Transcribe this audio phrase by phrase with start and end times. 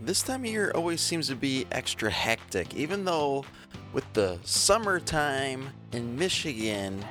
[0.00, 3.44] this time of year always seems to be extra hectic, even though
[3.92, 7.04] with the summertime in Michigan,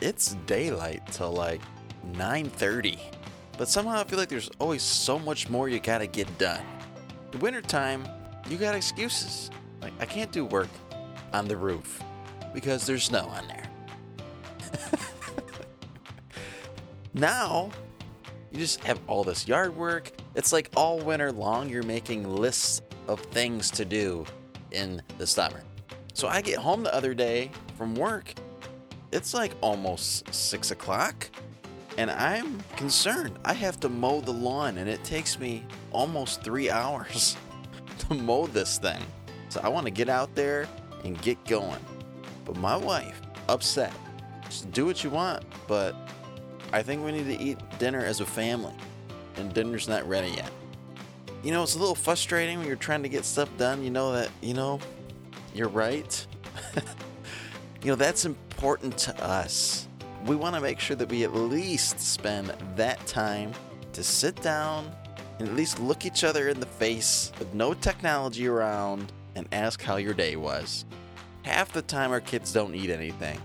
[0.00, 1.60] it's daylight till like
[2.12, 2.98] 9:30.
[3.58, 6.64] But somehow I feel like there's always so much more you gotta get done.
[7.32, 8.06] The wintertime,
[8.48, 9.50] you got excuses.
[9.82, 10.68] Like I can't do work
[11.32, 12.02] on the roof
[12.54, 13.68] because there's snow on there.
[17.14, 17.70] now,
[18.50, 20.12] you just have all this yard work.
[20.36, 24.26] It's like all winter long, you're making lists of things to do
[24.70, 25.62] in the summer.
[26.12, 28.34] So I get home the other day from work.
[29.12, 31.30] It's like almost six o'clock,
[31.96, 33.38] and I'm concerned.
[33.46, 37.36] I have to mow the lawn, and it takes me almost three hours
[38.00, 39.02] to mow this thing.
[39.48, 40.68] So I want to get out there
[41.02, 41.80] and get going.
[42.44, 43.94] But my wife, upset.
[44.44, 45.96] Just do what you want, but
[46.74, 48.74] I think we need to eat dinner as a family,
[49.36, 50.50] and dinner's not ready yet.
[51.42, 53.84] You know, it's a little frustrating when you're trying to get stuff done.
[53.84, 54.80] You know that, you know,
[55.54, 56.26] you're right.
[57.82, 59.86] you know, that's important to us.
[60.24, 63.52] We want to make sure that we at least spend that time
[63.92, 64.90] to sit down
[65.38, 69.82] and at least look each other in the face with no technology around and ask
[69.82, 70.84] how your day was.
[71.42, 73.40] Half the time, our kids don't eat anything,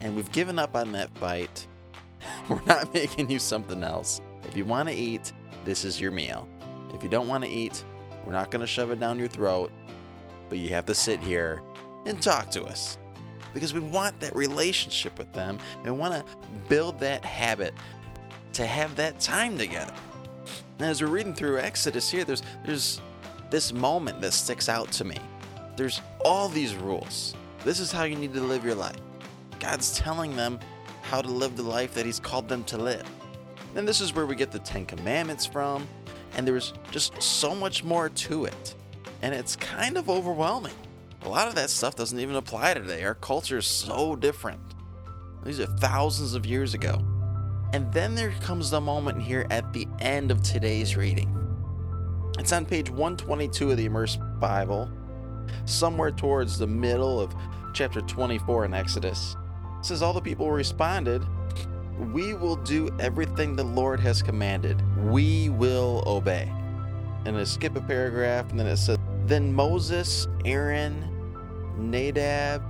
[0.00, 1.66] and we've given up on that fight.
[2.48, 4.20] We're not making you something else.
[4.54, 5.32] If you want to eat,
[5.64, 6.48] this is your meal.
[6.94, 7.82] If you don't want to eat,
[8.24, 9.72] we're not going to shove it down your throat,
[10.48, 11.60] but you have to sit here
[12.06, 12.96] and talk to us
[13.52, 16.24] because we want that relationship with them and want to
[16.68, 17.74] build that habit
[18.52, 19.92] to have that time together.
[20.78, 23.00] As we're reading through Exodus here, there's there's
[23.50, 25.16] this moment that sticks out to me.
[25.76, 27.34] There's all these rules.
[27.64, 29.00] This is how you need to live your life.
[29.58, 30.60] God's telling them
[31.02, 33.04] how to live the life that He's called them to live.
[33.76, 35.86] And this is where we get the Ten Commandments from,
[36.36, 38.74] and there's just so much more to it.
[39.22, 40.74] And it's kind of overwhelming.
[41.22, 43.02] A lot of that stuff doesn't even apply today.
[43.04, 44.60] Our culture is so different.
[45.44, 47.02] These are thousands of years ago.
[47.72, 51.30] And then there comes the moment here at the end of today's reading.
[52.38, 54.90] It's on page 122 of the Immersed Bible,
[55.64, 57.34] somewhere towards the middle of
[57.72, 59.36] chapter 24 in Exodus.
[59.78, 61.24] It says, All the people responded,
[61.98, 64.82] We will do everything the Lord has commanded.
[65.04, 66.52] We will obey.
[67.24, 71.10] And I skip a paragraph, and then it says, Then Moses, Aaron,
[71.78, 72.62] Nadab,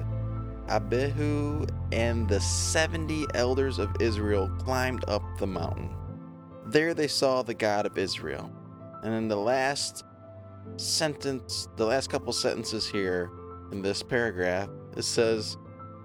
[0.69, 5.95] Abihu, and the 70 elders of Israel climbed up the mountain.
[6.67, 8.51] There they saw the God of Israel.
[9.03, 10.05] And in the last
[10.77, 13.31] sentence, the last couple sentences here
[13.73, 15.57] in this paragraph, it says,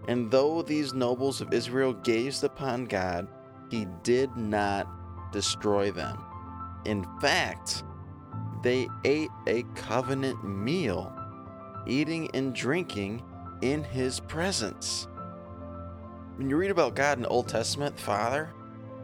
[0.08, 3.28] And though these nobles of Israel gazed upon God,
[3.70, 4.88] he did not
[5.32, 6.18] destroy them.
[6.86, 7.84] In fact,
[8.64, 11.14] they ate a covenant meal,
[11.86, 13.24] eating and drinking
[13.62, 15.08] in his presence.
[16.38, 18.54] When you read about God in the Old Testament, Father,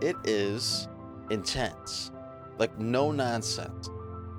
[0.01, 0.87] it is
[1.29, 2.11] intense.
[2.57, 3.89] Like no nonsense.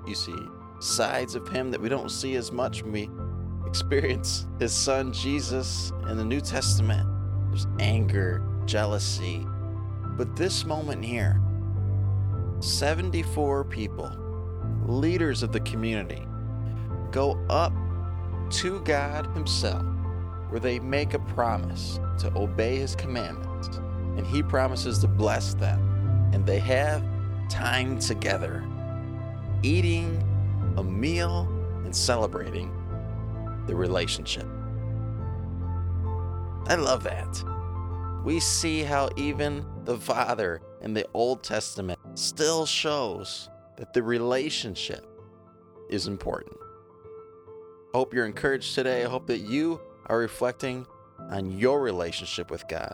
[0.07, 0.35] You see
[0.79, 3.09] sides of him that we don't see as much when we
[3.67, 7.07] experience his son Jesus in the New Testament.
[7.49, 9.45] There's anger, jealousy.
[10.17, 11.39] But this moment here,
[12.59, 14.11] 74 people,
[14.85, 16.25] leaders of the community,
[17.11, 17.73] go up
[18.49, 19.85] to God Himself,
[20.49, 23.77] where they make a promise to obey His commandments,
[24.17, 25.79] and He promises to bless them.
[26.33, 27.03] And they have
[27.49, 28.65] time together,
[29.61, 30.23] eating
[30.77, 31.47] a meal
[31.83, 32.71] and celebrating
[33.67, 34.45] the relationship.
[36.67, 37.43] I love that.
[38.25, 45.05] We see how even the Father in the Old Testament still shows that the relationship
[45.89, 46.57] is important.
[47.93, 49.05] Hope you're encouraged today.
[49.05, 50.85] I hope that you are reflecting
[51.29, 52.93] on your relationship with God.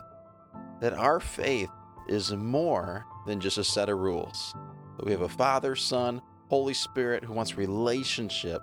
[0.80, 1.70] That our faith
[2.08, 4.54] is more than just a set of rules.
[4.96, 8.62] That we have a Father, Son, Holy Spirit who wants relationship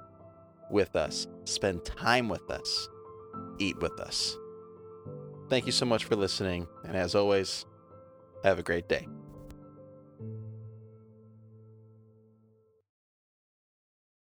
[0.71, 2.89] with us, spend time with us,
[3.59, 4.38] eat with us.
[5.50, 6.68] Thank you so much for listening.
[6.85, 7.65] And as always,
[8.44, 9.07] have a great day.